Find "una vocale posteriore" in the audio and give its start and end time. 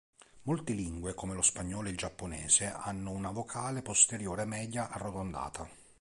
3.11-4.45